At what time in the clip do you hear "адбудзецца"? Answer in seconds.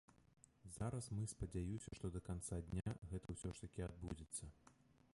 3.91-4.55